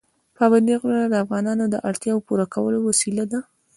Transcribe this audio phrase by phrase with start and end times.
[0.37, 3.39] پابندي غرونه د افغانانو د اړتیاوو پوره کولو وسیله ده.